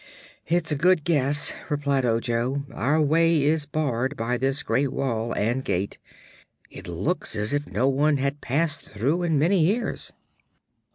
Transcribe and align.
"It's 0.47 0.71
a 0.71 0.75
good 0.75 1.03
guess," 1.03 1.53
replied 1.69 2.05
Ojo. 2.05 2.65
"Our 2.73 2.99
way 2.99 3.43
is 3.43 3.67
barred 3.67 4.17
by 4.17 4.35
this 4.35 4.63
great 4.63 4.91
wall 4.91 5.31
and 5.33 5.63
gate. 5.63 5.99
It 6.71 6.87
looks 6.87 7.35
as 7.35 7.53
if 7.53 7.67
no 7.67 7.87
one 7.87 8.17
had 8.17 8.41
passed 8.41 8.89
through 8.89 9.21
in 9.21 9.37
many 9.37 9.59
years." 9.63 10.11